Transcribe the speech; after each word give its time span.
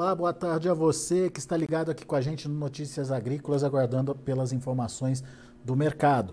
Olá, 0.00 0.14
boa 0.14 0.32
tarde 0.32 0.66
a 0.66 0.72
você 0.72 1.28
que 1.28 1.38
está 1.38 1.54
ligado 1.54 1.90
aqui 1.90 2.06
com 2.06 2.16
a 2.16 2.22
gente 2.22 2.48
no 2.48 2.54
Notícias 2.54 3.12
Agrícolas, 3.12 3.62
aguardando 3.62 4.14
pelas 4.14 4.50
informações 4.50 5.22
do 5.62 5.76
mercado. 5.76 6.32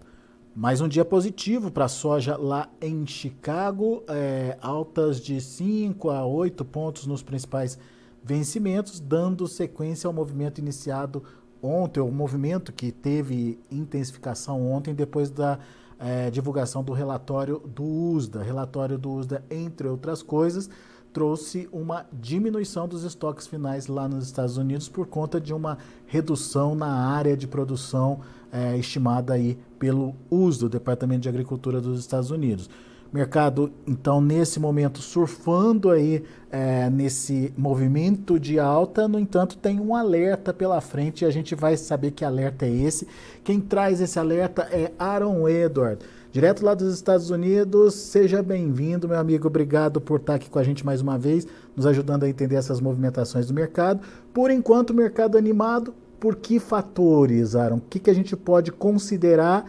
Mais 0.56 0.80
um 0.80 0.88
dia 0.88 1.04
positivo 1.04 1.70
para 1.70 1.84
a 1.84 1.90
soja 1.90 2.38
lá 2.38 2.70
em 2.80 3.06
Chicago, 3.06 4.06
é, 4.08 4.58
altas 4.62 5.20
de 5.20 5.42
5 5.42 6.10
a 6.10 6.26
8 6.26 6.64
pontos 6.64 7.06
nos 7.06 7.22
principais 7.22 7.78
vencimentos, 8.24 9.02
dando 9.02 9.46
sequência 9.50 10.08
ao 10.08 10.14
movimento 10.14 10.60
iniciado 10.60 11.22
ontem, 11.62 12.00
o 12.00 12.10
movimento 12.10 12.72
que 12.72 12.90
teve 12.90 13.60
intensificação 13.70 14.66
ontem 14.66 14.96
depois 14.96 15.30
da 15.30 15.60
é, 16.00 16.32
divulgação 16.32 16.82
do 16.82 16.94
relatório 16.94 17.60
do 17.60 17.84
USDA. 17.84 18.44
Relatório 18.44 18.98
do 18.98 19.12
USDA, 19.12 19.44
entre 19.50 19.90
outras 19.90 20.24
coisas, 20.24 20.70
trouxe 21.18 21.68
uma 21.72 22.06
diminuição 22.14 22.88
dos 22.88 23.04
estoques 23.04 23.48
finais 23.48 23.88
lá 23.88 24.08
nos 24.08 24.26
Estados 24.26 24.56
Unidos 24.56 24.88
por 24.88 25.08
conta 25.08 25.42
de 25.42 25.52
uma 25.52 25.80
redução 26.06 26.76
na 26.76 27.10
área 27.10 27.36
de 27.36 27.48
produção 27.48 28.20
é, 28.52 28.78
estimada 28.78 29.34
aí 29.34 29.58
pelo 29.80 30.14
uso 30.30 30.60
do 30.60 30.70
Departamento 30.70 31.22
de 31.22 31.30
Agricultura 31.30 31.82
dos 31.82 32.00
Estados 32.00 32.30
Unidos. 32.30 32.70
Mercado, 33.12 33.72
então, 33.88 34.20
nesse 34.20 34.60
momento, 34.60 35.02
surfando 35.02 35.90
aí 35.90 36.24
é, 36.52 36.90
nesse 36.90 37.54
movimento 37.58 38.40
de 38.40 38.60
alta, 38.60 39.08
no 39.08 39.20
entanto, 39.20 39.58
tem 39.58 39.80
um 39.80 39.96
alerta 39.96 40.54
pela 40.54 40.82
frente 40.82 41.24
e 41.24 41.26
a 41.26 41.32
gente 41.32 41.56
vai 41.56 41.78
saber 41.78 42.12
que 42.12 42.26
alerta 42.26 42.66
é 42.66 42.70
esse. 42.70 43.08
Quem 43.44 43.60
traz 43.60 44.02
esse 44.02 44.20
alerta 44.20 44.64
é 44.72 44.92
Aaron 45.00 45.48
Edward 45.48 46.06
direto 46.32 46.64
lá 46.64 46.76
dos 46.76 46.94
Estados 46.94 47.32
Unidos. 47.32 47.96
Seja 47.96 48.44
bem-vindo, 48.44 49.08
meu 49.08 49.18
amigo. 49.18 49.48
Obrigado 49.48 50.00
por 50.00 50.20
estar 50.20 50.36
aqui 50.36 50.50
com 50.50 50.60
a 50.60 50.64
gente 50.64 50.86
mais 50.86 51.02
uma 51.02 51.18
vez, 51.18 51.48
nos 51.76 51.86
ajudando 51.86 52.24
a 52.24 52.30
entender 52.30 52.56
essas 52.56 52.80
movimentações 52.80 53.48
do 53.48 53.54
mercado. 53.54 54.02
Por 54.34 54.52
enquanto, 54.52 54.94
mercado 54.94 55.38
animado, 55.38 55.96
por 56.20 56.36
que 56.36 56.60
fatores, 56.60 57.56
Aaron? 57.56 57.78
O 57.78 57.82
que, 57.82 58.00
que 58.00 58.10
a 58.10 58.14
gente 58.14 58.36
pode 58.36 58.72
considerar 58.72 59.68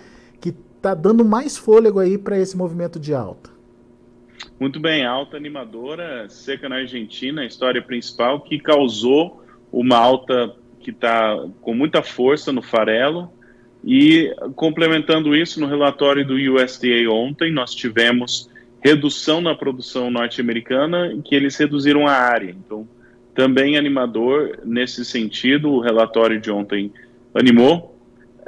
está 0.79 0.95
dando 0.95 1.25
mais 1.25 1.57
fôlego 1.57 1.99
aí 1.99 2.17
para 2.17 2.39
esse 2.39 2.57
movimento 2.57 2.99
de 2.99 3.13
alta? 3.13 3.51
Muito 4.59 4.81
bem, 4.81 5.05
alta 5.05 5.37
animadora, 5.37 6.29
seca 6.29 6.69
na 6.69 6.77
Argentina, 6.77 7.43
a 7.43 7.47
história 7.47 7.83
principal 7.83 8.41
que 8.41 8.59
causou 8.59 9.45
uma 9.71 9.97
alta 9.97 10.55
que 10.81 10.91
está 10.91 11.47
com 11.61 11.75
muita 11.75 12.03
força 12.03 12.53
no 12.53 12.63
farelo, 12.63 13.31
e 13.85 14.35
complementando 14.57 15.35
isso, 15.37 15.61
no 15.61 15.67
relatório 15.67 16.27
do 16.27 16.35
USDA 16.35 17.11
ontem, 17.11 17.53
nós 17.53 17.75
tivemos 17.75 18.51
redução 18.81 19.41
na 19.41 19.55
produção 19.55 20.11
norte-americana, 20.11 21.17
que 21.25 21.35
eles 21.35 21.57
reduziram 21.57 22.07
a 22.07 22.13
área. 22.13 22.51
Então, 22.51 22.89
também 23.35 23.77
animador 23.77 24.61
nesse 24.65 25.05
sentido, 25.05 25.71
o 25.71 25.81
relatório 25.81 26.41
de 26.41 26.51
ontem 26.51 26.93
animou. 27.35 27.98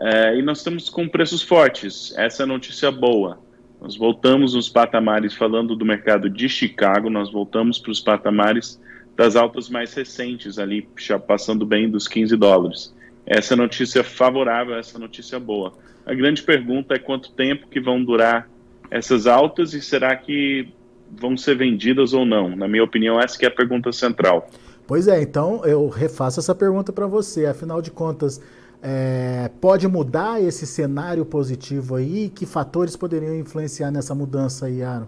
É, 0.00 0.36
e 0.36 0.42
nós 0.42 0.58
estamos 0.58 0.88
com 0.88 1.08
preços 1.08 1.42
fortes. 1.42 2.14
Essa 2.16 2.44
é 2.44 2.46
notícia 2.46 2.90
boa. 2.90 3.38
Nós 3.80 3.96
voltamos 3.96 4.54
nos 4.54 4.68
patamares, 4.68 5.34
falando 5.34 5.76
do 5.76 5.84
mercado 5.84 6.28
de 6.28 6.48
Chicago, 6.48 7.08
nós 7.08 7.30
voltamos 7.30 7.78
para 7.78 7.92
os 7.92 8.00
patamares 8.00 8.80
das 9.16 9.36
altas 9.36 9.68
mais 9.68 9.94
recentes, 9.94 10.58
ali, 10.58 10.88
já 10.98 11.18
passando 11.18 11.66
bem 11.66 11.90
dos 11.90 12.06
15 12.08 12.36
dólares 12.36 12.94
essa 13.30 13.54
notícia 13.54 14.02
favorável, 14.02 14.74
essa 14.74 14.98
notícia 14.98 15.38
boa. 15.38 15.72
A 16.04 16.12
grande 16.12 16.42
pergunta 16.42 16.94
é 16.94 16.98
quanto 16.98 17.32
tempo 17.32 17.68
que 17.68 17.80
vão 17.80 18.02
durar 18.02 18.48
essas 18.90 19.26
altas 19.26 19.72
e 19.72 19.80
será 19.80 20.16
que 20.16 20.68
vão 21.08 21.36
ser 21.36 21.56
vendidas 21.56 22.12
ou 22.12 22.26
não? 22.26 22.56
Na 22.56 22.66
minha 22.66 22.82
opinião, 22.82 23.20
essa 23.20 23.38
é 23.44 23.46
a 23.46 23.50
pergunta 23.50 23.92
central. 23.92 24.48
Pois 24.84 25.06
é, 25.06 25.22
então 25.22 25.64
eu 25.64 25.88
refaço 25.88 26.40
essa 26.40 26.54
pergunta 26.54 26.92
para 26.92 27.06
você. 27.06 27.46
Afinal 27.46 27.80
de 27.80 27.92
contas, 27.92 28.42
é, 28.82 29.50
pode 29.60 29.86
mudar 29.86 30.42
esse 30.42 30.66
cenário 30.66 31.24
positivo 31.24 31.96
aí? 31.96 32.30
Que 32.30 32.46
fatores 32.46 32.96
poderiam 32.96 33.34
influenciar 33.34 33.90
nessa 33.90 34.14
mudança 34.14 34.66
aí, 34.66 34.82
Aaron? 34.82 35.06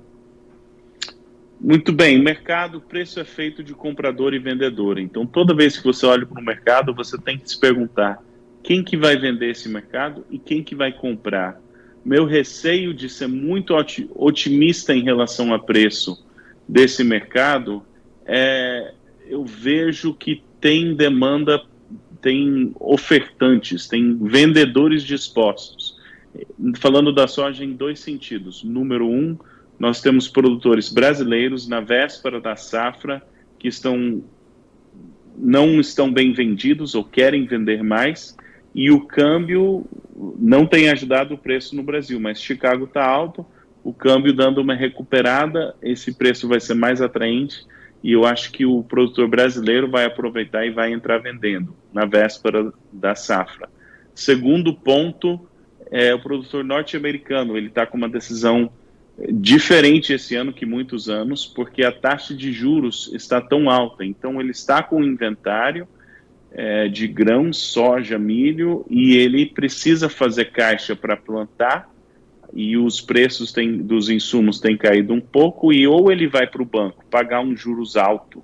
Muito 1.60 1.92
bem, 1.92 2.20
mercado, 2.20 2.80
preço 2.80 3.20
é 3.20 3.24
feito 3.24 3.62
de 3.62 3.72
comprador 3.72 4.34
e 4.34 4.38
vendedor. 4.38 4.98
Então, 4.98 5.24
toda 5.24 5.54
vez 5.54 5.78
que 5.78 5.84
você 5.84 6.04
olha 6.04 6.26
para 6.26 6.40
o 6.40 6.44
mercado, 6.44 6.92
você 6.92 7.16
tem 7.16 7.38
que 7.38 7.48
se 7.48 7.58
perguntar 7.58 8.20
quem 8.62 8.82
que 8.82 8.96
vai 8.96 9.16
vender 9.16 9.50
esse 9.50 9.68
mercado 9.68 10.24
e 10.28 10.38
quem 10.38 10.62
que 10.62 10.74
vai 10.74 10.92
comprar. 10.92 11.60
Meu 12.04 12.26
receio 12.26 12.92
de 12.92 13.08
ser 13.08 13.28
muito 13.28 13.74
otimista 14.16 14.92
em 14.92 15.04
relação 15.04 15.54
a 15.54 15.58
preço 15.58 16.26
desse 16.68 17.04
mercado 17.04 17.82
é 18.26 18.92
eu 19.26 19.44
vejo 19.44 20.12
que 20.14 20.42
tem 20.60 20.94
demanda, 20.94 21.62
tem 22.22 22.72
ofertantes, 22.78 23.88
tem 23.88 24.16
vendedores 24.16 25.02
dispostos. 25.02 26.00
Falando 26.78 27.12
da 27.12 27.26
soja 27.26 27.64
em 27.64 27.72
dois 27.72 28.00
sentidos. 28.00 28.62
Número 28.62 29.06
um, 29.06 29.36
nós 29.78 30.00
temos 30.00 30.28
produtores 30.28 30.88
brasileiros 30.88 31.68
na 31.68 31.80
véspera 31.80 32.40
da 32.40 32.56
safra 32.56 33.22
que 33.58 33.68
estão 33.68 34.22
não 35.36 35.80
estão 35.80 36.12
bem 36.12 36.32
vendidos 36.32 36.94
ou 36.94 37.02
querem 37.02 37.46
vender 37.46 37.82
mais 37.82 38.36
e 38.74 38.90
o 38.90 39.00
câmbio 39.00 39.84
não 40.38 40.66
tem 40.66 40.90
ajudado 40.90 41.34
o 41.34 41.38
preço 41.38 41.74
no 41.74 41.82
Brasil, 41.82 42.20
mas 42.20 42.40
Chicago 42.40 42.84
está 42.84 43.04
alto, 43.04 43.44
o 43.82 43.92
câmbio 43.92 44.34
dando 44.34 44.60
uma 44.60 44.74
recuperada, 44.74 45.74
esse 45.82 46.12
preço 46.12 46.46
vai 46.46 46.60
ser 46.60 46.74
mais 46.74 47.00
atraente 47.00 47.66
e 48.02 48.12
eu 48.12 48.24
acho 48.24 48.50
que 48.50 48.66
o 48.66 48.82
produtor 48.82 49.28
brasileiro 49.28 49.88
vai 49.88 50.04
aproveitar 50.04 50.66
e 50.66 50.70
vai 50.70 50.92
entrar 50.92 51.18
vendendo 51.18 51.74
na 51.92 52.04
véspera 52.04 52.72
da 52.92 53.14
safra. 53.14 53.68
Segundo 54.14 54.74
ponto 54.74 55.48
é 55.90 56.14
o 56.14 56.20
produtor 56.20 56.64
norte-americano, 56.64 57.56
ele 57.56 57.68
está 57.68 57.86
com 57.86 57.96
uma 57.96 58.08
decisão 58.08 58.70
diferente 59.30 60.12
esse 60.12 60.34
ano 60.34 60.52
que 60.52 60.64
muitos 60.64 61.08
anos, 61.08 61.46
porque 61.46 61.84
a 61.84 61.92
taxa 61.92 62.34
de 62.34 62.52
juros 62.52 63.10
está 63.12 63.40
tão 63.40 63.68
alta. 63.70 64.04
Então, 64.04 64.40
ele 64.40 64.50
está 64.50 64.82
com 64.82 65.02
inventário 65.02 65.86
é, 66.50 66.88
de 66.88 67.06
grãos, 67.06 67.58
soja, 67.58 68.18
milho, 68.18 68.84
e 68.88 69.16
ele 69.16 69.46
precisa 69.46 70.08
fazer 70.08 70.46
caixa 70.46 70.96
para 70.96 71.16
plantar, 71.16 71.91
e 72.54 72.76
os 72.76 73.00
preços 73.00 73.52
tem, 73.52 73.78
dos 73.78 74.10
insumos 74.10 74.60
têm 74.60 74.76
caído 74.76 75.12
um 75.12 75.20
pouco, 75.20 75.72
e 75.72 75.86
ou 75.86 76.12
ele 76.12 76.26
vai 76.26 76.46
para 76.46 76.62
o 76.62 76.66
banco 76.66 77.04
pagar 77.10 77.40
um 77.40 77.56
juros 77.56 77.96
alto, 77.96 78.42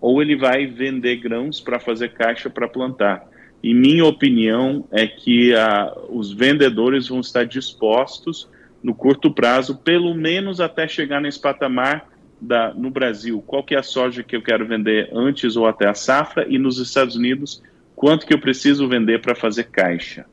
ou 0.00 0.22
ele 0.22 0.36
vai 0.36 0.66
vender 0.66 1.16
grãos 1.16 1.60
para 1.60 1.80
fazer 1.80 2.12
caixa 2.12 2.48
para 2.48 2.68
plantar. 2.68 3.28
E 3.62 3.74
minha 3.74 4.04
opinião 4.04 4.86
é 4.90 5.06
que 5.06 5.54
a, 5.54 5.92
os 6.08 6.32
vendedores 6.32 7.08
vão 7.08 7.20
estar 7.20 7.44
dispostos 7.44 8.48
no 8.82 8.94
curto 8.94 9.30
prazo, 9.30 9.76
pelo 9.76 10.14
menos 10.14 10.60
até 10.60 10.88
chegar 10.88 11.20
nesse 11.20 11.38
patamar 11.38 12.08
da, 12.40 12.72
no 12.72 12.90
Brasil, 12.90 13.42
qual 13.46 13.62
que 13.62 13.74
é 13.74 13.78
a 13.78 13.82
soja 13.82 14.22
que 14.22 14.34
eu 14.34 14.40
quero 14.40 14.66
vender 14.66 15.10
antes 15.12 15.56
ou 15.56 15.66
até 15.66 15.86
a 15.86 15.94
safra, 15.94 16.46
e 16.48 16.58
nos 16.58 16.78
Estados 16.78 17.16
Unidos, 17.16 17.62
quanto 17.94 18.26
que 18.26 18.32
eu 18.32 18.38
preciso 18.38 18.88
vender 18.88 19.20
para 19.20 19.34
fazer 19.34 19.64
caixa. 19.64 20.24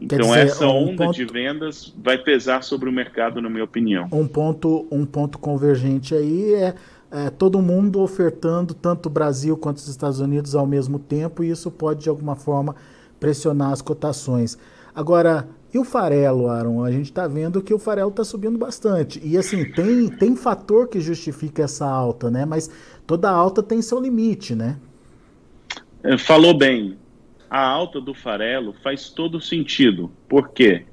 Então 0.00 0.18
dizer, 0.18 0.46
essa 0.46 0.66
um 0.66 0.90
onda 0.90 1.04
ponto, 1.06 1.16
de 1.16 1.24
vendas 1.24 1.92
vai 2.02 2.18
pesar 2.18 2.62
sobre 2.62 2.88
o 2.88 2.92
mercado, 2.92 3.40
na 3.40 3.48
minha 3.48 3.64
opinião. 3.64 4.08
Um 4.12 4.26
ponto, 4.26 4.86
um 4.90 5.04
ponto 5.04 5.38
convergente 5.38 6.14
aí 6.14 6.54
é, 6.54 6.74
é 7.10 7.30
todo 7.30 7.60
mundo 7.60 8.00
ofertando 8.00 8.74
tanto 8.74 9.06
o 9.06 9.10
Brasil 9.10 9.56
quanto 9.56 9.78
os 9.78 9.88
Estados 9.88 10.20
Unidos 10.20 10.54
ao 10.54 10.66
mesmo 10.66 10.98
tempo, 10.98 11.42
e 11.42 11.50
isso 11.50 11.70
pode 11.70 12.02
de 12.02 12.08
alguma 12.08 12.36
forma 12.36 12.76
pressionar 13.18 13.72
as 13.72 13.82
cotações. 13.82 14.56
Agora, 14.94 15.48
e 15.72 15.78
o 15.78 15.84
farelo, 15.84 16.48
Aaron? 16.48 16.82
A 16.82 16.90
gente 16.90 17.06
está 17.06 17.26
vendo 17.28 17.60
que 17.62 17.74
o 17.74 17.78
farelo 17.78 18.10
está 18.10 18.24
subindo 18.24 18.56
bastante. 18.56 19.20
E 19.22 19.36
assim, 19.36 19.70
tem, 19.72 20.08
tem 20.08 20.34
fator 20.34 20.88
que 20.88 21.00
justifica 21.00 21.62
essa 21.62 21.86
alta, 21.86 22.30
né? 22.30 22.46
Mas 22.46 22.70
toda 23.06 23.30
alta 23.30 23.62
tem 23.62 23.82
seu 23.82 24.00
limite, 24.00 24.54
né? 24.54 24.78
É, 26.02 26.16
falou 26.16 26.56
bem. 26.56 26.96
A 27.50 27.60
alta 27.60 28.00
do 28.00 28.12
farelo 28.12 28.74
faz 28.82 29.10
todo 29.10 29.40
sentido. 29.40 30.12
Por 30.28 30.50
quê? 30.50 30.84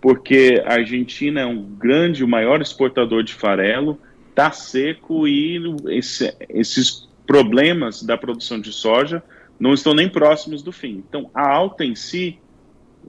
Porque 0.00 0.62
a 0.64 0.74
Argentina 0.74 1.40
é 1.40 1.46
um 1.46 1.62
grande, 1.62 2.22
o 2.22 2.28
maior 2.28 2.60
exportador 2.60 3.22
de 3.22 3.34
farelo, 3.34 4.00
está 4.30 4.52
seco 4.52 5.26
e 5.26 5.60
esse, 5.88 6.32
esses 6.48 7.08
problemas 7.26 8.02
da 8.02 8.16
produção 8.16 8.60
de 8.60 8.72
soja 8.72 9.22
não 9.58 9.74
estão 9.74 9.92
nem 9.92 10.08
próximos 10.08 10.62
do 10.62 10.70
fim. 10.70 11.02
Então, 11.08 11.28
a 11.34 11.48
alta 11.48 11.84
em 11.84 11.96
si 11.96 12.38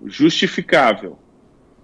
justificável, 0.05 1.19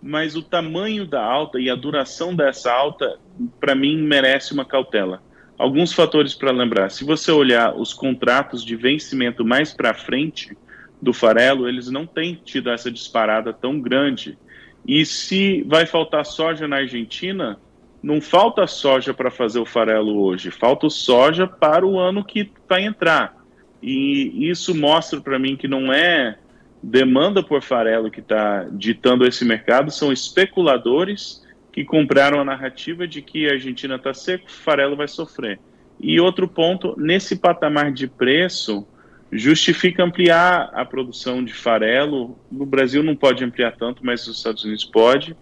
mas 0.02 0.36
o 0.36 0.42
tamanho 0.42 1.06
da 1.06 1.24
alta 1.24 1.60
e 1.60 1.70
a 1.70 1.76
duração 1.76 2.36
dessa 2.36 2.72
alta, 2.72 3.20
para 3.60 3.76
mim, 3.76 4.02
merece 4.02 4.54
uma 4.54 4.66
cautela. 4.66 5.22
Alguns 5.58 5.94
fatores 5.94 6.34
para 6.34 6.52
lembrar: 6.52 6.90
se 6.90 7.04
você 7.04 7.32
olhar 7.32 7.76
os 7.76 7.94
contratos 7.94 8.64
de 8.64 8.76
vencimento 8.76 9.46
mais 9.46 9.74
para 9.74 9.94
frente 9.94 10.58
do 11.06 11.14
farelo, 11.14 11.70
eles 11.70 11.90
não 11.90 12.06
têm 12.06 12.36
tido 12.44 12.70
essa 12.70 12.92
disparada 12.92 13.54
tão 13.54 13.80
grande. 13.80 14.38
E 14.86 15.06
se 15.06 15.64
vai 15.64 15.86
faltar 15.86 16.26
soja 16.26 16.68
na 16.68 16.78
Argentina, 16.78 17.58
não 18.04 18.20
falta 18.20 18.68
soja 18.68 19.14
para 19.14 19.32
fazer 19.32 19.60
o 19.60 19.66
farelo 19.66 20.22
hoje, 20.22 20.52
falta 20.52 20.90
soja 20.90 21.48
para 21.48 21.86
o 21.86 21.98
ano 21.98 22.26
que 22.26 22.52
vai 22.68 22.84
entrar. 22.84 23.38
E 23.82 24.50
isso 24.50 24.76
mostra 24.76 25.22
para 25.22 25.40
mim 25.40 25.56
que 25.56 25.68
não 25.68 25.94
é 25.94 26.38
demanda 26.82 27.42
por 27.42 27.64
farelo 27.64 28.12
que 28.12 28.20
está 28.20 28.68
ditando 28.72 29.26
esse 29.26 29.44
mercado, 29.44 29.90
são 29.90 30.12
especuladores 30.12 31.44
que 31.72 31.84
compraram 31.84 32.40
a 32.40 32.46
narrativa 32.46 33.08
de 33.08 33.22
que 33.22 33.50
a 33.50 33.54
Argentina 33.54 33.96
está 33.96 34.14
seco, 34.14 34.52
farelo 34.52 34.96
vai 34.96 35.08
sofrer. 35.08 35.60
E 36.00 36.20
outro 36.20 36.48
ponto, 36.48 36.94
nesse 36.98 37.36
patamar 37.36 37.92
de 37.92 38.08
preço, 38.08 38.86
justifica 39.32 40.04
ampliar 40.04 40.70
a 40.74 40.86
produção 40.86 41.44
de 41.44 41.54
farelo. 41.54 42.38
No 42.52 42.66
Brasil 42.66 43.04
não 43.04 43.16
pode 43.16 43.44
ampliar 43.44 43.76
tanto, 43.76 44.06
mas 44.06 44.26
nos 44.28 44.38
Estados 44.38 44.64
Unidos 44.64 44.86
pode. 44.86 45.36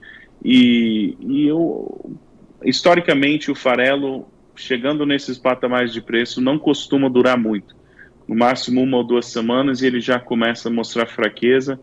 E, 0.44 1.18
e 1.22 1.48
eu, 1.48 2.18
historicamente, 2.64 3.52
o 3.52 3.56
farelo, 3.56 4.28
chegando 4.56 5.06
nesses 5.06 5.38
patamares 5.38 5.94
de 5.94 6.02
preço, 6.02 6.42
não 6.42 6.58
costuma 6.58 7.10
durar 7.10 7.38
muito. 7.38 7.76
No 8.28 8.36
máximo 8.36 8.82
uma 8.82 8.98
ou 8.98 9.04
duas 9.04 9.26
semanas 9.28 9.82
e 9.82 9.88
ele 9.88 10.00
já 10.00 10.20
começa 10.20 10.70
a 10.70 10.72
mostrar 10.72 11.06
fraqueza. 11.06 11.80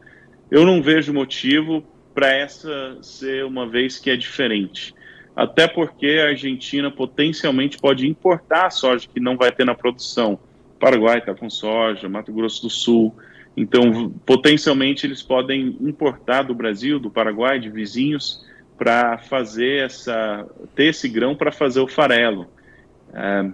Eu 0.50 0.64
não 0.64 0.82
vejo 0.82 1.12
motivo 1.12 1.84
para 2.14 2.32
essa 2.32 2.98
ser 3.02 3.44
uma 3.44 3.68
vez 3.68 3.98
que 3.98 4.10
é 4.10 4.16
diferente 4.16 4.94
até 5.34 5.66
porque 5.66 6.20
a 6.22 6.28
Argentina 6.28 6.90
potencialmente 6.90 7.78
pode 7.78 8.06
importar 8.06 8.66
a 8.66 8.70
soja 8.70 9.08
que 9.08 9.20
não 9.20 9.36
vai 9.36 9.50
ter 9.50 9.64
na 9.64 9.74
produção. 9.74 10.38
Paraguai 10.80 11.18
está 11.18 11.34
com 11.34 11.48
soja, 11.50 12.08
Mato 12.08 12.32
Grosso 12.32 12.62
do 12.62 12.70
Sul. 12.70 13.14
Então, 13.56 14.10
potencialmente, 14.24 15.06
eles 15.06 15.22
podem 15.22 15.76
importar 15.80 16.42
do 16.42 16.54
Brasil, 16.54 16.98
do 16.98 17.10
Paraguai, 17.10 17.60
de 17.60 17.68
vizinhos, 17.68 18.44
para 18.78 19.18
fazer 19.18 19.84
essa, 19.84 20.46
ter 20.74 20.86
esse 20.86 21.06
grão 21.08 21.36
para 21.36 21.52
fazer 21.52 21.80
o 21.80 21.86
farelo. 21.86 22.46
É, 23.12 23.50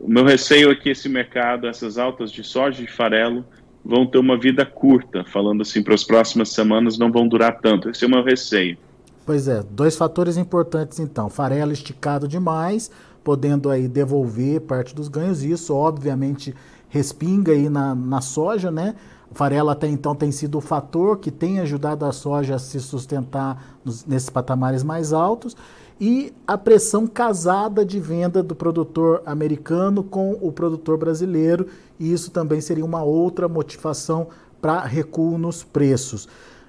o 0.00 0.08
meu 0.08 0.24
receio 0.24 0.70
é 0.70 0.74
que 0.74 0.88
esse 0.88 1.08
mercado, 1.08 1.66
essas 1.66 1.98
altas 1.98 2.32
de 2.32 2.42
soja 2.42 2.82
e 2.82 2.86
farelo, 2.86 3.44
vão 3.84 4.06
ter 4.06 4.18
uma 4.18 4.38
vida 4.38 4.64
curta, 4.64 5.24
falando 5.24 5.60
assim, 5.60 5.82
para 5.82 5.94
as 5.94 6.04
próximas 6.04 6.50
semanas 6.50 6.98
não 6.98 7.12
vão 7.12 7.28
durar 7.28 7.60
tanto. 7.60 7.90
Esse 7.90 8.04
é 8.04 8.06
o 8.06 8.10
meu 8.10 8.24
receio. 8.24 8.78
Pois 9.26 9.46
é, 9.46 9.62
dois 9.62 9.96
fatores 9.96 10.36
importantes 10.36 10.98
então. 10.98 11.28
Farelo 11.28 11.72
esticado 11.72 12.26
demais, 12.26 12.90
podendo 13.22 13.70
aí 13.70 13.88
devolver 13.88 14.60
parte 14.62 14.94
dos 14.94 15.08
ganhos. 15.08 15.42
Isso, 15.42 15.74
obviamente, 15.74 16.54
respinga 16.88 17.52
aí 17.52 17.68
na, 17.68 17.94
na 17.94 18.20
soja, 18.20 18.70
né? 18.70 18.94
O 19.30 19.34
farelo 19.34 19.70
até 19.70 19.86
então 19.86 20.14
tem 20.14 20.32
sido 20.32 20.58
o 20.58 20.60
fator 20.60 21.18
que 21.18 21.30
tem 21.30 21.60
ajudado 21.60 22.04
a 22.04 22.12
soja 22.12 22.56
a 22.56 22.58
se 22.58 22.80
sustentar 22.80 23.78
nos, 23.84 24.04
nesses 24.04 24.28
patamares 24.28 24.82
mais 24.82 25.12
altos. 25.12 25.56
E 26.00 26.32
a 26.46 26.56
pressão 26.56 27.06
casada 27.06 27.84
de 27.84 28.00
venda 28.00 28.42
do 28.42 28.54
produtor 28.54 29.22
americano 29.26 30.02
com 30.02 30.32
o 30.40 30.50
produtor 30.50 30.96
brasileiro, 30.96 31.66
e 31.98 32.10
isso 32.10 32.30
também 32.30 32.60
seria 32.60 32.84
uma 32.84 33.02
outra 33.02 33.48
motivação 33.48 34.28
para 34.60 34.80
recuo 34.80 35.36
nos 35.36 35.62
preços. 35.62 36.26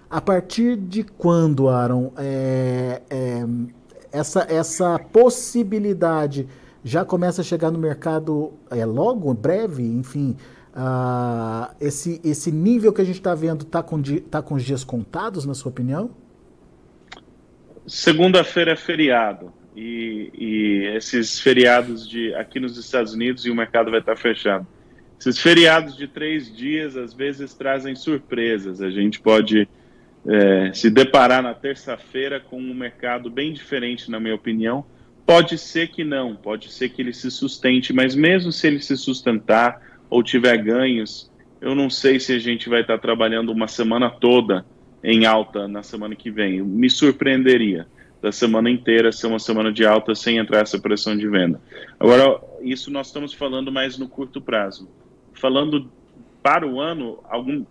A 0.09 0.19
partir 0.19 0.75
de 0.75 1.03
quando, 1.03 1.69
Aaron, 1.69 2.11
é, 2.17 3.01
é, 3.09 3.45
essa, 4.11 4.45
essa 4.49 4.99
possibilidade 4.99 6.47
já 6.83 7.05
começa 7.05 7.41
a 7.41 7.43
chegar 7.43 7.71
no 7.71 7.79
mercado 7.79 8.53
é, 8.69 8.85
logo, 8.85 9.33
breve, 9.33 9.83
enfim, 9.83 10.35
uh, 10.73 11.73
esse, 11.79 12.19
esse 12.23 12.51
nível 12.51 12.91
que 12.91 13.01
a 13.01 13.05
gente 13.05 13.17
está 13.19 13.35
vendo 13.35 13.63
está 13.63 13.83
com, 13.83 14.01
tá 14.01 14.41
com 14.41 14.55
os 14.55 14.63
dias 14.63 14.83
contados, 14.83 15.45
na 15.45 15.53
sua 15.53 15.69
opinião? 15.69 16.11
Segunda-feira 17.85 18.71
é 18.71 18.75
feriado. 18.75 19.53
E, 19.75 20.31
e, 20.33 20.97
esses 20.97 21.39
feriados 21.39 22.07
de 22.07 22.33
aqui 22.35 22.59
nos 22.59 22.77
Estados 22.77 23.13
Unidos 23.13 23.45
e 23.45 23.51
o 23.51 23.55
mercado 23.55 23.89
vai 23.89 24.01
estar 24.01 24.17
fechado. 24.17 24.67
Esses 25.19 25.39
feriados 25.39 25.95
de 25.95 26.07
três 26.07 26.53
dias 26.53 26.97
às 26.97 27.13
vezes 27.13 27.53
trazem 27.53 27.95
surpresas. 27.95 28.81
A 28.81 28.89
gente 28.89 29.19
pode 29.21 29.69
é, 30.27 30.71
se 30.73 30.89
deparar 30.89 31.41
na 31.41 31.53
terça-feira 31.53 32.39
com 32.39 32.57
um 32.57 32.73
mercado 32.73 33.29
bem 33.29 33.53
diferente, 33.53 34.09
na 34.09 34.19
minha 34.19 34.35
opinião. 34.35 34.85
Pode 35.25 35.57
ser 35.57 35.87
que 35.87 36.03
não, 36.03 36.35
pode 36.35 36.71
ser 36.71 36.89
que 36.89 37.01
ele 37.01 37.13
se 37.13 37.31
sustente, 37.31 37.93
mas 37.93 38.15
mesmo 38.15 38.51
se 38.51 38.67
ele 38.67 38.79
se 38.79 38.97
sustentar 38.97 39.81
ou 40.09 40.21
tiver 40.23 40.57
ganhos, 40.57 41.31
eu 41.59 41.73
não 41.73 41.89
sei 41.89 42.19
se 42.19 42.33
a 42.33 42.39
gente 42.39 42.67
vai 42.67 42.81
estar 42.81 42.97
trabalhando 42.97 43.51
uma 43.51 43.67
semana 43.67 44.09
toda 44.09 44.65
em 45.03 45.25
alta 45.25 45.67
na 45.67 45.83
semana 45.83 46.15
que 46.15 46.29
vem. 46.29 46.61
Me 46.61 46.89
surpreenderia 46.89 47.87
da 48.21 48.31
semana 48.31 48.69
inteira 48.69 49.11
ser 49.11 49.27
uma 49.27 49.39
semana 49.39 49.71
de 49.71 49.85
alta 49.85 50.13
sem 50.13 50.37
entrar 50.37 50.61
essa 50.61 50.79
pressão 50.79 51.17
de 51.17 51.27
venda. 51.27 51.59
Agora, 51.99 52.39
isso 52.61 52.91
nós 52.91 53.07
estamos 53.07 53.33
falando 53.33 53.71
mais 53.71 53.97
no 53.97 54.07
curto 54.07 54.39
prazo. 54.39 54.89
Falando 55.33 55.89
para 56.43 56.67
o 56.67 56.79
ano, 56.79 57.19
algum, 57.29 57.65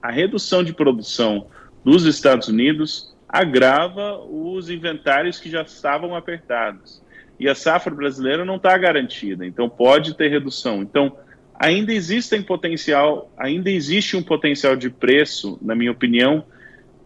a 0.00 0.10
redução 0.10 0.62
de 0.62 0.72
produção 0.72 1.46
dos 1.84 2.04
Estados 2.04 2.48
Unidos 2.48 3.14
agrava 3.28 4.18
os 4.18 4.68
inventários 4.68 5.38
que 5.38 5.48
já 5.48 5.62
estavam 5.62 6.14
apertados. 6.14 7.00
E 7.38 7.48
a 7.48 7.54
safra 7.54 7.94
brasileira 7.94 8.44
não 8.44 8.56
está 8.56 8.76
garantida, 8.76 9.46
então 9.46 9.68
pode 9.68 10.14
ter 10.14 10.28
redução. 10.28 10.82
Então, 10.82 11.16
ainda 11.58 11.92
existem 11.92 12.42
potencial, 12.42 13.32
ainda 13.36 13.70
existe 13.70 14.16
um 14.16 14.22
potencial 14.22 14.76
de 14.76 14.90
preço, 14.90 15.58
na 15.62 15.74
minha 15.74 15.92
opinião, 15.92 16.44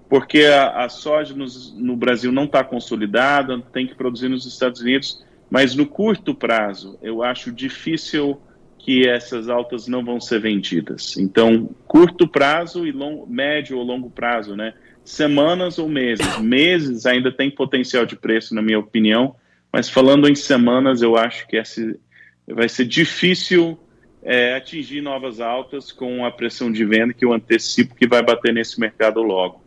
porque 0.09 0.45
a, 0.45 0.85
a 0.85 0.89
soja 0.89 1.35
nos, 1.35 1.73
no 1.77 1.97
Brasil 1.97 2.33
não 2.33 2.45
está 2.45 2.65
consolidada, 2.65 3.61
tem 3.73 3.87
que 3.87 3.95
produzir 3.95 4.29
nos 4.29 4.47
Estados 4.47 4.81
Unidos, 4.81 5.25
mas 5.51 5.75
no 5.75 5.87
curto 5.87 6.35
prazo 6.35 6.99
eu 7.03 7.23
acho 7.23 7.53
difícil 7.53 8.41
que 8.85 9.09
essas 9.09 9.49
altas 9.49 9.89
não 9.89 10.05
vão 10.05 10.21
ser 10.21 10.39
vendidas. 10.39 11.17
Então, 11.17 11.71
curto 11.87 12.29
prazo 12.29 12.87
e 12.87 12.93
long, 12.93 13.25
médio 13.27 13.79
ou 13.79 13.83
longo 13.83 14.11
prazo, 14.11 14.55
né? 14.55 14.75
Semanas 15.03 15.79
ou 15.79 15.89
meses. 15.89 16.39
Meses 16.39 17.07
ainda 17.07 17.33
tem 17.33 17.51
potencial 17.51 18.05
de 18.05 18.15
preço, 18.15 18.55
na 18.55 18.61
minha 18.61 18.79
opinião, 18.79 19.37
mas 19.73 19.89
falando 19.89 20.29
em 20.29 20.35
semanas, 20.35 21.01
eu 21.01 21.17
acho 21.17 21.49
que 21.49 21.57
esse, 21.57 21.99
vai 22.47 22.69
ser 22.69 22.85
difícil 22.85 23.79
é, 24.23 24.55
atingir 24.55 25.01
novas 25.01 25.41
altas 25.41 25.91
com 25.91 26.27
a 26.27 26.31
pressão 26.31 26.71
de 26.71 26.85
venda 26.85 27.15
que 27.15 27.25
eu 27.25 27.33
antecipo 27.33 27.95
que 27.95 28.07
vai 28.07 28.23
bater 28.23 28.53
nesse 28.53 28.79
mercado 28.79 29.23
logo. 29.23 29.63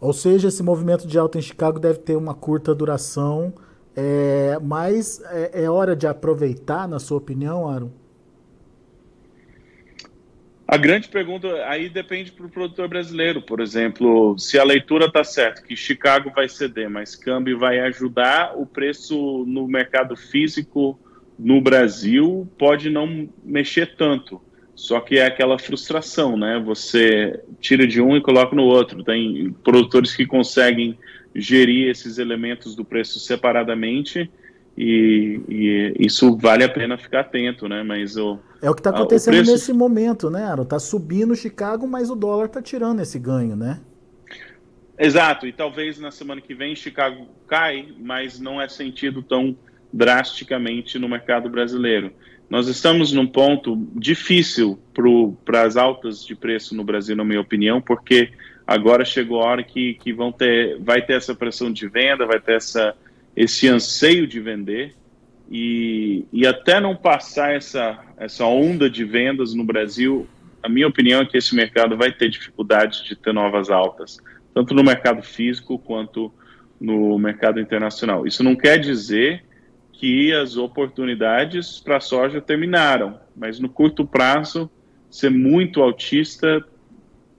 Ou 0.00 0.12
seja, 0.12 0.48
esse 0.48 0.64
movimento 0.64 1.06
de 1.06 1.16
alta 1.16 1.38
em 1.38 1.42
Chicago 1.42 1.78
deve 1.78 2.00
ter 2.00 2.16
uma 2.16 2.34
curta 2.34 2.74
duração, 2.74 3.52
é, 3.94 4.58
mas 4.60 5.22
é, 5.30 5.62
é 5.62 5.70
hora 5.70 5.94
de 5.94 6.08
aproveitar, 6.08 6.88
na 6.88 6.98
sua 6.98 7.18
opinião, 7.18 7.68
Aaron? 7.68 7.90
A 10.70 10.76
grande 10.76 11.08
pergunta 11.08 11.48
aí 11.64 11.88
depende 11.88 12.30
para 12.30 12.44
o 12.44 12.50
produtor 12.50 12.88
brasileiro, 12.88 13.40
por 13.40 13.58
exemplo, 13.58 14.38
se 14.38 14.58
a 14.58 14.64
leitura 14.64 15.06
está 15.06 15.24
certa, 15.24 15.62
que 15.62 15.74
Chicago 15.74 16.30
vai 16.36 16.46
ceder, 16.46 16.90
mas 16.90 17.16
câmbio 17.16 17.58
vai 17.58 17.80
ajudar, 17.80 18.52
o 18.54 18.66
preço 18.66 19.46
no 19.46 19.66
mercado 19.66 20.14
físico 20.14 21.00
no 21.38 21.58
Brasil 21.58 22.46
pode 22.58 22.90
não 22.90 23.30
mexer 23.42 23.96
tanto. 23.96 24.42
Só 24.74 25.00
que 25.00 25.18
é 25.18 25.24
aquela 25.24 25.58
frustração, 25.58 26.36
né? 26.36 26.62
Você 26.62 27.40
tira 27.60 27.86
de 27.86 28.02
um 28.02 28.14
e 28.14 28.20
coloca 28.20 28.54
no 28.54 28.64
outro. 28.64 29.02
Tem 29.02 29.50
produtores 29.64 30.14
que 30.14 30.26
conseguem 30.26 30.98
gerir 31.34 31.88
esses 31.88 32.18
elementos 32.18 32.76
do 32.76 32.84
preço 32.84 33.18
separadamente 33.18 34.30
e, 34.80 35.40
e, 35.48 35.92
isso 35.98 36.36
vale 36.36 36.62
a 36.62 36.68
pena 36.68 36.96
ficar 36.96 37.20
atento, 37.20 37.68
né? 37.68 37.82
Mas 37.82 38.16
o 38.16 38.38
é 38.62 38.70
o 38.70 38.74
que 38.74 38.80
está 38.80 38.90
acontecendo 38.90 39.34
preço... 39.34 39.50
nesse 39.50 39.72
momento, 39.72 40.30
né, 40.30 40.44
Aaron? 40.44 40.62
Está 40.62 40.78
subindo 40.78 41.34
Chicago, 41.34 41.86
mas 41.88 42.10
o 42.10 42.14
dólar 42.14 42.46
está 42.46 42.62
tirando 42.62 43.00
esse 43.00 43.18
ganho, 43.18 43.56
né? 43.56 43.80
Exato. 44.96 45.48
E 45.48 45.52
talvez 45.52 45.98
na 45.98 46.12
semana 46.12 46.40
que 46.40 46.54
vem 46.54 46.76
Chicago 46.76 47.26
cai, 47.48 47.88
mas 47.98 48.38
não 48.38 48.62
é 48.62 48.68
sentido 48.68 49.20
tão 49.20 49.56
drasticamente 49.92 50.96
no 50.96 51.08
mercado 51.08 51.48
brasileiro. 51.48 52.12
Nós 52.48 52.68
estamos 52.68 53.12
num 53.12 53.26
ponto 53.26 53.76
difícil 53.96 54.78
para 55.44 55.62
as 55.62 55.76
altas 55.76 56.24
de 56.24 56.36
preço 56.36 56.74
no 56.74 56.84
Brasil, 56.84 57.16
na 57.16 57.24
minha 57.24 57.40
opinião, 57.40 57.80
porque 57.80 58.30
agora 58.64 59.04
chegou 59.04 59.42
a 59.42 59.46
hora 59.46 59.64
que, 59.64 59.94
que 59.94 60.12
vão 60.12 60.30
ter, 60.30 60.78
vai 60.80 61.02
ter 61.02 61.14
essa 61.14 61.34
pressão 61.34 61.72
de 61.72 61.88
venda, 61.88 62.26
vai 62.26 62.40
ter 62.40 62.54
essa 62.54 62.94
esse 63.38 63.68
anseio 63.68 64.26
de 64.26 64.40
vender 64.40 64.96
e, 65.48 66.26
e 66.32 66.44
até 66.44 66.80
não 66.80 66.96
passar 66.96 67.54
essa, 67.54 67.96
essa 68.16 68.44
onda 68.44 68.90
de 68.90 69.04
vendas 69.04 69.54
no 69.54 69.62
Brasil, 69.62 70.26
a 70.60 70.68
minha 70.68 70.88
opinião 70.88 71.20
é 71.20 71.24
que 71.24 71.36
esse 71.36 71.54
mercado 71.54 71.96
vai 71.96 72.10
ter 72.10 72.28
dificuldade 72.30 73.04
de 73.04 73.14
ter 73.14 73.32
novas 73.32 73.70
altas, 73.70 74.18
tanto 74.52 74.74
no 74.74 74.82
mercado 74.82 75.22
físico 75.22 75.78
quanto 75.78 76.34
no 76.80 77.16
mercado 77.16 77.60
internacional. 77.60 78.26
Isso 78.26 78.42
não 78.42 78.56
quer 78.56 78.76
dizer 78.80 79.44
que 79.92 80.32
as 80.32 80.56
oportunidades 80.56 81.78
para 81.78 81.98
a 81.98 82.00
soja 82.00 82.40
terminaram, 82.40 83.20
mas 83.36 83.60
no 83.60 83.68
curto 83.68 84.04
prazo, 84.04 84.68
ser 85.08 85.30
muito 85.30 85.80
altista 85.80 86.64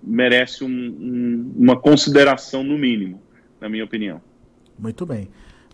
merece 0.01 0.63
um, 0.63 0.69
um, 0.69 1.53
uma 1.57 1.77
consideração 1.77 2.63
no 2.63 2.77
mínimo, 2.77 3.21
na 3.59 3.67
minha 3.67 3.83
opinião. 3.83 4.21
Muito 4.77 5.05
bem. 5.05 5.27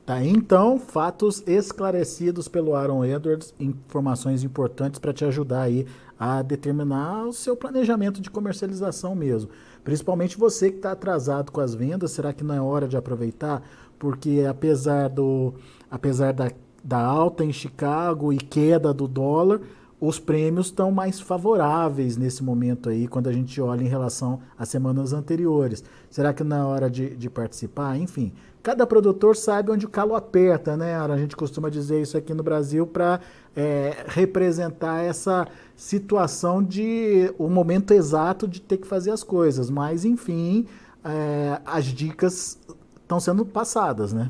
Tá, 0.06 0.24
então, 0.24 0.78
fatos 0.78 1.42
esclarecidos 1.48 2.48
pelo 2.48 2.76
Aaron 2.76 3.04
Edwards, 3.04 3.56
informações 3.60 4.44
importantes 4.44 5.00
para 5.00 5.12
te 5.12 5.26
ajudar 5.26 5.64
aí 5.64 5.88
a 6.20 6.44
determinar 6.44 7.26
o 7.26 7.34
seu 7.34 7.58
planejamento 7.58 8.22
de 8.22 8.30
comercialização 8.30 9.16
mesmo. 9.16 9.50
Principalmente 9.84 10.38
você 10.38 10.70
que 10.70 10.78
está 10.78 10.92
atrasado 10.92 11.52
com 11.52 11.60
as 11.60 11.74
vendas, 11.74 12.12
será 12.12 12.32
que 12.34 12.44
não 12.44 12.54
é 12.54 12.62
hora 12.62 12.88
de 12.88 12.96
aproveitar? 12.96 13.64
Porque 13.98 14.46
apesar, 14.48 15.10
do, 15.10 15.56
apesar 15.90 16.34
da, 16.34 16.52
da 16.84 17.00
alta 17.00 17.44
em 17.44 17.52
Chicago 17.52 18.32
e 18.32 18.38
queda 18.38 18.94
do 18.94 19.08
dólar, 19.08 19.60
os 20.00 20.20
prêmios 20.20 20.68
estão 20.68 20.92
mais 20.92 21.20
favoráveis 21.20 22.18
nesse 22.18 22.44
momento 22.44 22.90
aí, 22.90 23.08
quando 23.08 23.28
a 23.28 23.32
gente 23.32 23.60
olha 23.62 23.84
em 23.84 23.88
relação 23.88 24.42
às 24.58 24.70
semanas 24.70 25.14
anteriores. 25.14 25.84
Será 26.10 26.34
que 26.34 26.44
na 26.44 26.68
hora 26.68 26.90
de, 26.90 27.16
de 27.16 27.30
participar? 27.30 27.98
Enfim, 27.98 28.34
cada 28.62 28.86
produtor 28.86 29.36
sabe 29.36 29.72
onde 29.72 29.86
o 29.86 29.90
calo 29.90 30.16
aperta, 30.16 30.76
né? 30.76 30.96
A 30.98 31.18
gente 31.18 31.36
costuma 31.36 31.70
dizer 31.70 32.02
isso 32.02 32.18
aqui 32.18 32.34
no 32.34 32.44
Brasil 32.44 32.86
para 32.86 33.22
é, 33.56 34.06
representar 34.08 35.02
essa 35.02 35.48
situação 35.76 36.62
de 36.62 37.34
o 37.38 37.48
momento 37.48 37.92
exato 37.92 38.48
de 38.48 38.60
ter 38.62 38.78
que 38.78 38.88
fazer 38.88 39.12
as 39.12 39.24
coisas. 39.24 39.70
Mas, 39.70 40.04
enfim, 40.04 40.66
é, 41.04 41.62
as 41.66 41.86
dicas 41.86 42.60
estão 43.02 43.20
sendo 43.20 43.46
passadas, 43.46 44.12
né? 44.12 44.30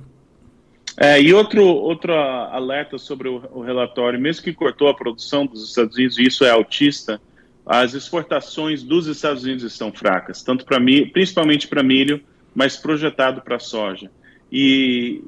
É, 0.98 1.22
e 1.22 1.34
outro, 1.34 1.66
outro 1.66 2.14
alerta 2.14 2.98
sobre 2.98 3.28
o, 3.28 3.44
o, 3.52 3.62
relatório, 3.62 4.20
mesmo 4.20 4.44
que 4.44 4.54
cortou 4.54 4.88
a 4.88 4.94
produção 4.94 5.46
dos 5.46 5.68
Estados 5.70 5.96
Unidos, 5.96 6.18
e 6.18 6.24
isso 6.24 6.46
é 6.46 6.50
altista, 6.50 7.22
as 7.66 7.94
exportações 7.94 8.82
dos 8.82 9.08
Estados 9.08 9.44
Unidos 9.44 9.64
estão 9.64 9.92
fracas, 9.92 10.42
tanto 10.42 10.64
para 10.64 10.80
principalmente 11.12 11.68
para 11.68 11.84
milho, 11.84 12.22
mas 12.54 12.78
projetado 12.78 13.42
para 13.42 13.60
soja. 13.60 14.10
E 14.50 15.22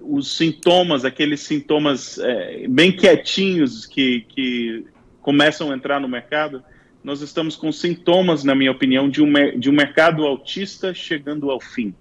os 0.00 0.36
sintomas, 0.36 1.04
aqueles 1.04 1.40
sintomas 1.40 2.18
é, 2.18 2.66
bem 2.68 2.92
quietinhos 2.92 3.86
que, 3.86 4.26
que 4.28 4.84
começam 5.22 5.70
a 5.70 5.74
entrar 5.74 6.00
no 6.00 6.08
mercado, 6.08 6.62
nós 7.02 7.22
estamos 7.22 7.56
com 7.56 7.72
sintomas, 7.72 8.44
na 8.44 8.54
minha 8.54 8.70
opinião, 8.70 9.08
de 9.08 9.22
um, 9.22 9.58
de 9.58 9.70
um 9.70 9.72
mercado 9.72 10.24
autista 10.24 10.92
chegando 10.92 11.50
ao 11.50 11.60
fim. 11.60 11.94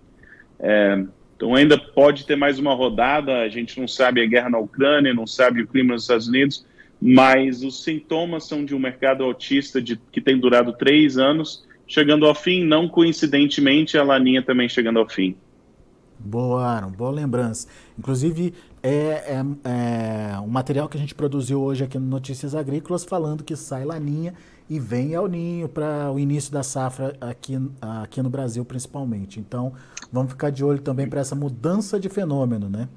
É, 0.60 1.04
então 1.42 1.56
ainda 1.56 1.76
pode 1.76 2.24
ter 2.24 2.36
mais 2.36 2.60
uma 2.60 2.76
rodada, 2.76 3.40
a 3.40 3.50
gente 3.50 3.80
não 3.80 3.88
sabe 3.88 4.22
a 4.22 4.28
guerra 4.28 4.48
na 4.48 4.60
Ucrânia, 4.60 5.12
não 5.12 5.26
sabe 5.26 5.64
o 5.64 5.68
clima 5.68 5.96
nos 5.96 6.04
Estados 6.04 6.28
Unidos, 6.28 6.64
mas 7.02 7.64
os 7.64 7.84
sintomas 7.84 8.44
são 8.44 8.64
de 8.64 8.76
um 8.76 8.80
mercado 8.80 9.24
autista 9.24 9.82
de, 9.82 10.00
que 10.12 10.22
tem 10.22 10.40
durado 10.40 10.72
três 10.74 11.18
anos, 11.18 11.66
chegando 11.88 12.28
ao 12.28 12.36
fim, 12.36 12.64
não 12.64 12.88
coincidentemente 12.88 13.98
a 13.98 14.04
laninha 14.04 14.44
também 14.44 14.70
chegando 14.70 15.00
ao 15.00 15.10
fim. 15.10 15.36
Boa, 16.20 16.64
Aaron, 16.64 16.92
boa 16.92 17.10
lembrança. 17.10 17.68
Inclusive, 17.98 18.54
é, 18.84 18.92
é, 18.92 19.46
é, 19.64 20.40
um 20.42 20.48
material 20.48 20.88
que 20.88 20.96
a 20.96 21.00
gente 21.00 21.16
produziu 21.16 21.60
hoje 21.60 21.84
aqui 21.84 21.98
no 21.98 22.06
Notícias 22.06 22.54
Agrícolas 22.54 23.04
falando 23.04 23.44
que 23.44 23.56
sai 23.56 23.84
laninha 23.84 24.36
e 24.72 24.80
vem 24.80 25.14
ao 25.16 25.28
ninho 25.28 25.68
para 25.68 26.10
o 26.14 26.18
início 26.18 26.50
da 26.50 26.64
safra 26.64 27.14
aqui, 27.20 27.60
aqui 27.82 28.22
no 28.22 28.30
Brasil, 28.30 28.64
principalmente. 28.64 29.38
Então, 29.38 29.74
vamos 30.10 30.32
ficar 30.32 30.50
de 30.50 30.64
olho 30.64 30.80
também 30.80 31.10
para 31.10 31.20
essa 31.20 31.36
mudança 31.36 32.00
de 32.00 32.08
fenômeno, 32.08 32.70
né? 32.70 32.88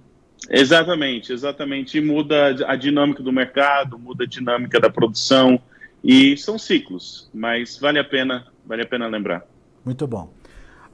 Exatamente, 0.48 1.32
exatamente. 1.32 1.98
E 1.98 2.00
muda 2.00 2.64
a 2.68 2.76
dinâmica 2.76 3.24
do 3.24 3.32
mercado, 3.32 3.98
muda 3.98 4.22
a 4.22 4.26
dinâmica 4.26 4.78
da 4.78 4.88
produção. 4.88 5.60
E 6.04 6.36
são 6.36 6.56
ciclos, 6.56 7.28
mas 7.34 7.76
vale 7.76 7.98
a 7.98 8.04
pena, 8.04 8.46
vale 8.64 8.82
a 8.82 8.86
pena 8.86 9.08
lembrar. 9.08 9.44
Muito 9.84 10.06
bom. 10.06 10.32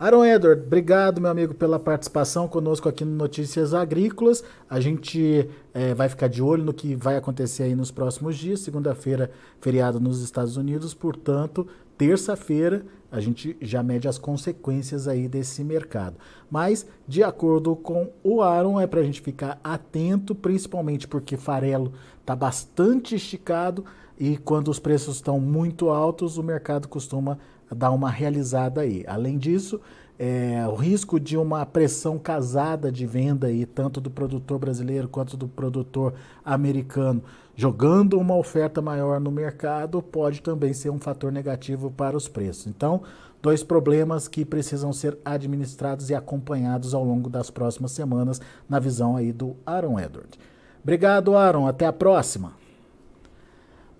Aaron 0.01 0.25
Edward, 0.25 0.63
obrigado, 0.63 1.21
meu 1.21 1.31
amigo, 1.31 1.53
pela 1.53 1.79
participação 1.79 2.49
conosco 2.49 2.89
aqui 2.89 3.05
no 3.05 3.15
Notícias 3.15 3.75
Agrícolas. 3.75 4.43
A 4.67 4.81
gente 4.81 5.47
é, 5.75 5.93
vai 5.93 6.09
ficar 6.09 6.27
de 6.27 6.43
olho 6.43 6.65
no 6.65 6.73
que 6.73 6.95
vai 6.95 7.19
acontecer 7.19 7.65
aí 7.65 7.75
nos 7.75 7.91
próximos 7.91 8.39
dias. 8.39 8.61
Segunda-feira, 8.61 9.31
feriado 9.61 10.01
nos 10.01 10.23
Estados 10.23 10.57
Unidos, 10.57 10.95
portanto, 10.95 11.69
terça-feira 11.99 12.83
a 13.13 13.21
gente 13.21 13.55
já 13.61 13.83
mede 13.83 14.09
as 14.09 14.17
consequências 14.17 15.07
aí 15.07 15.29
desse 15.29 15.63
mercado. 15.63 16.17
Mas, 16.51 16.87
de 17.07 17.23
acordo 17.23 17.77
com 17.77 18.09
o 18.25 18.41
Aaron, 18.41 18.81
é 18.81 18.87
para 18.87 19.01
a 19.01 19.05
gente 19.05 19.21
ficar 19.21 19.61
atento, 19.63 20.35
principalmente 20.35 21.07
porque 21.07 21.37
farelo 21.37 21.93
está 22.23 22.35
bastante 22.35 23.17
esticado 23.17 23.85
e 24.19 24.39
quando 24.39 24.69
os 24.69 24.79
preços 24.79 25.17
estão 25.17 25.39
muito 25.39 25.91
altos, 25.91 26.39
o 26.39 26.43
mercado 26.43 26.89
costuma 26.89 27.39
dar 27.75 27.91
uma 27.91 28.11
realizada 28.11 28.83
aí. 28.83 29.05
Além 29.07 29.39
disso, 29.39 29.81
é, 30.19 30.67
o 30.69 30.75
risco 30.75 31.19
de 31.19 31.37
uma 31.37 31.65
pressão 31.65 32.19
casada 32.19 32.93
de 32.93 33.07
venda 33.07 33.47
aí, 33.47 33.65
tanto 33.65 34.03
do 34.03 34.11
produtor 34.11 34.59
brasileiro 34.59 35.09
quanto 35.09 35.35
do 35.35 35.49
produtor 35.49 36.13
americano, 36.45 37.23
jogando 37.57 38.19
uma 38.19 38.37
oferta 38.37 38.83
maior 38.83 39.19
no 39.19 39.31
mercado, 39.31 40.03
pode 40.03 40.43
também 40.43 40.75
ser 40.75 40.91
um 40.91 40.99
fator 40.99 41.33
negativo 41.33 41.91
para 41.91 42.17
os 42.17 42.29
preços. 42.29 42.67
Então, 42.67 43.03
dois 43.41 43.63
problemas 43.63 44.29
que 44.29 44.45
precisam 44.45 44.93
ser 44.93 45.17
administrados 45.25 46.11
e 46.11 46.15
acompanhados 46.15 46.93
ao 46.93 47.03
longo 47.03 47.31
das 47.31 47.51
próximas 47.51 47.93
semanas, 47.93 48.43
na 48.69 48.79
visão 48.79 49.17
aí 49.17 49.33
do 49.33 49.57
Aaron 49.65 49.99
Edward. 49.99 50.39
Obrigado, 50.83 51.35
Aaron. 51.35 51.67
Até 51.67 51.87
a 51.87 51.93
próxima. 51.93 52.60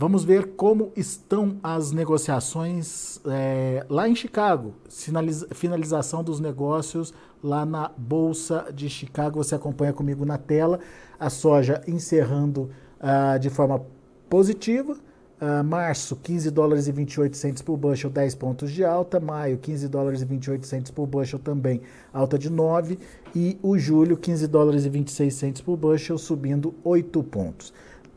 Vamos 0.01 0.25
ver 0.25 0.53
como 0.57 0.93
estão 0.97 1.59
as 1.63 1.93
negociações 1.93 3.21
é, 3.27 3.85
lá 3.87 4.09
em 4.09 4.17
Chicago. 4.17 4.73
Finaliza, 4.89 5.47
finalização 5.51 6.25
dos 6.25 6.41
negócios 6.41 7.13
lá 7.45 7.67
na 7.67 7.93
Bolsa 7.99 8.73
de 8.75 8.89
Chicago. 8.89 9.45
Você 9.45 9.55
acompanha 9.55 9.93
comigo 9.93 10.25
na 10.25 10.39
tela. 10.39 10.81
A 11.19 11.29
soja 11.29 11.83
encerrando 11.87 12.71
uh, 12.99 13.39
de 13.39 13.51
forma 13.51 13.85
positiva. 14.27 14.95
Uh, 14.95 15.63
março, 15.63 16.17
15 16.17 16.51
dólares 16.51 16.89
e 16.89 16.93
28 16.93 17.37
centos 17.37 17.61
por 17.61 17.77
bushel, 17.77 18.09
10 18.09 18.35
pontos 18.37 18.71
de 18.71 18.83
alta. 18.83 19.21
Maio, 19.21 19.59
15 19.59 19.87
dólares 19.87 20.23
e 20.23 20.25
28 20.25 20.67
centos 20.67 20.91
por 20.91 21.07
bushel, 21.07 21.39
também 21.39 21.83
alta 22.11 22.39
de 22.39 22.49
9. 22.49 22.99
E 23.37 23.59
o 23.63 23.77
julho, 23.77 24.17
15 24.17 24.47
dólares 24.47 24.87
e 24.87 24.89
26 24.89 25.35
centos 25.35 25.61
por 25.61 25.77
bushel, 25.77 26.17
subindo 26.17 26.75
8 26.83 27.23
pontos. 27.25 27.71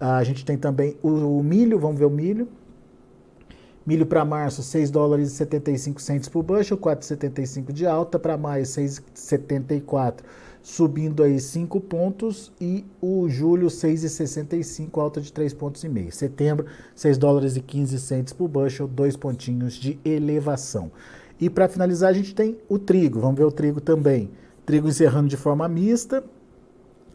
A 0.05 0.21
gente 0.21 0.43
tem 0.43 0.57
também 0.57 0.97
o, 1.01 1.37
o 1.37 1.41
milho, 1.41 1.79
vamos 1.79 1.97
ver 1.97 2.03
o 2.03 2.09
milho. 2.09 2.49
Milho 3.85 4.05
para 4.05 4.25
março, 4.25 4.61
6 4.61 4.91
dólares 4.91 5.31
e 5.31 5.35
75 5.35 6.01
centos 6.01 6.27
por 6.27 6.43
bushel, 6.43 6.77
4,75 6.77 7.71
de 7.71 7.87
alta. 7.87 8.19
Para 8.19 8.35
maio, 8.35 8.65
6,74, 8.65 10.19
subindo 10.61 11.23
aí 11.23 11.39
5 11.39 11.79
pontos. 11.79 12.51
E 12.59 12.85
o 13.01 13.29
julho, 13.29 13.67
6,65, 13.67 15.01
alta 15.01 15.21
de 15.21 15.31
3 15.31 15.53
pontos. 15.53 15.85
Setembro, 16.11 16.65
6 16.93 17.17
dólares 17.17 17.55
e 17.55 17.61
15 17.61 17.97
centos 17.97 18.33
por 18.33 18.49
bushel, 18.49 18.89
2 18.89 19.15
pontinhos 19.15 19.73
de 19.75 19.97
elevação. 20.03 20.91
E 21.39 21.49
para 21.49 21.69
finalizar, 21.69 22.09
a 22.09 22.13
gente 22.13 22.35
tem 22.35 22.57
o 22.67 22.77
trigo. 22.77 23.21
Vamos 23.21 23.37
ver 23.37 23.45
o 23.45 23.51
trigo 23.53 23.79
também. 23.79 24.29
Trigo 24.65 24.89
encerrando 24.89 25.29
de 25.29 25.37
forma 25.37 25.65
mista, 25.69 26.21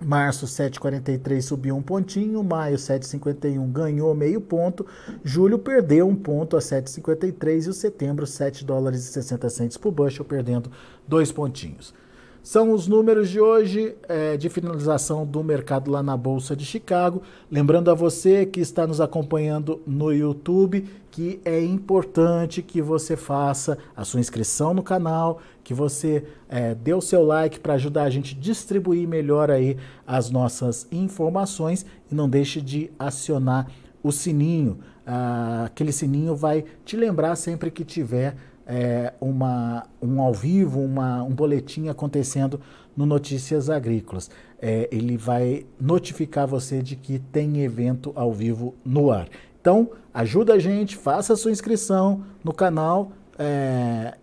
Março 0.00 0.46
7,43 0.46 1.40
subiu 1.40 1.76
um 1.76 1.82
pontinho, 1.82 2.42
maio 2.44 2.76
7,51 2.76 3.70
ganhou 3.72 4.14
meio 4.14 4.40
ponto, 4.40 4.86
julho 5.24 5.58
perdeu 5.58 6.08
um 6.08 6.14
ponto 6.14 6.56
a 6.56 6.60
7,53 6.60 7.66
e 7.66 7.68
o 7.68 7.72
setembro 7.72 8.26
7 8.26 8.64
dólares 8.64 9.00
e 9.04 9.12
60 9.12 9.50
centos 9.50 9.76
por 9.76 9.90
bushel, 9.90 10.24
perdendo 10.24 10.70
dois 11.06 11.32
pontinhos. 11.32 11.92
São 12.42 12.72
os 12.72 12.86
números 12.86 13.28
de 13.28 13.40
hoje 13.40 13.94
é, 14.08 14.36
de 14.36 14.48
finalização 14.48 15.26
do 15.26 15.44
mercado 15.44 15.90
lá 15.90 16.02
na 16.02 16.16
Bolsa 16.16 16.56
de 16.56 16.64
Chicago. 16.64 17.22
Lembrando 17.50 17.90
a 17.90 17.94
você 17.94 18.46
que 18.46 18.60
está 18.60 18.86
nos 18.86 19.00
acompanhando 19.00 19.82
no 19.86 20.12
YouTube 20.12 20.86
que 21.18 21.40
é 21.44 21.60
importante 21.60 22.62
que 22.62 22.80
você 22.80 23.16
faça 23.16 23.76
a 23.96 24.04
sua 24.04 24.20
inscrição 24.20 24.72
no 24.72 24.84
canal, 24.84 25.40
que 25.64 25.74
você 25.74 26.22
é, 26.48 26.76
dê 26.76 26.94
o 26.94 27.00
seu 27.00 27.24
like 27.24 27.58
para 27.58 27.74
ajudar 27.74 28.04
a 28.04 28.10
gente 28.10 28.36
a 28.36 28.40
distribuir 28.40 29.08
melhor 29.08 29.50
aí 29.50 29.76
as 30.06 30.30
nossas 30.30 30.86
informações 30.92 31.84
e 32.08 32.14
não 32.14 32.28
deixe 32.28 32.60
de 32.60 32.90
acionar 32.96 33.66
o 34.00 34.12
sininho. 34.12 34.78
Ah, 35.04 35.64
aquele 35.66 35.90
sininho 35.90 36.36
vai 36.36 36.64
te 36.84 36.96
lembrar 36.96 37.34
sempre 37.34 37.70
que 37.70 37.84
tiver 37.84 38.36
é, 38.68 39.14
uma, 39.18 39.86
um 40.00 40.20
ao 40.20 40.34
vivo, 40.34 40.80
uma, 40.80 41.22
um 41.22 41.30
boletim 41.30 41.88
acontecendo 41.88 42.60
no 42.94 43.06
Notícias 43.06 43.70
Agrícolas. 43.70 44.30
É, 44.60 44.86
ele 44.92 45.16
vai 45.16 45.64
notificar 45.80 46.46
você 46.46 46.82
de 46.82 46.94
que 46.94 47.18
tem 47.18 47.62
evento 47.62 48.12
ao 48.14 48.30
vivo 48.32 48.74
no 48.84 49.10
ar. 49.10 49.28
Então, 49.58 49.90
ajuda 50.12 50.54
a 50.54 50.58
gente, 50.58 50.96
faça 50.96 51.32
a 51.32 51.36
sua 51.36 51.50
inscrição 51.50 52.22
no 52.44 52.52
canal. 52.52 53.12
É, 53.38 54.14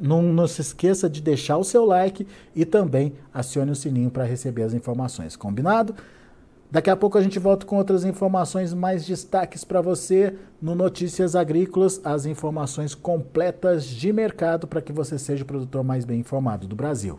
não, 0.00 0.22
não, 0.22 0.46
se 0.46 0.62
esqueça 0.62 1.10
de 1.10 1.20
deixar 1.20 1.58
o 1.58 1.64
seu 1.64 1.84
like 1.84 2.26
e 2.56 2.64
também 2.64 3.12
acione 3.34 3.70
o 3.70 3.76
sininho 3.76 4.10
para 4.10 4.24
receber 4.24 4.62
as 4.62 4.72
informações. 4.72 5.36
Combinado? 5.36 5.94
Daqui 6.70 6.90
a 6.90 6.96
pouco 6.96 7.16
a 7.16 7.22
gente 7.22 7.38
volta 7.38 7.64
com 7.64 7.76
outras 7.76 8.04
informações, 8.04 8.74
mais 8.74 9.06
destaques 9.06 9.64
para 9.64 9.80
você 9.80 10.34
no 10.60 10.74
Notícias 10.74 11.34
Agrícolas, 11.34 11.98
as 12.04 12.26
informações 12.26 12.94
completas 12.94 13.86
de 13.86 14.12
mercado 14.12 14.66
para 14.66 14.82
que 14.82 14.92
você 14.92 15.18
seja 15.18 15.44
o 15.44 15.46
produtor 15.46 15.82
mais 15.82 16.04
bem 16.04 16.20
informado 16.20 16.68
do 16.68 16.76
Brasil. 16.76 17.18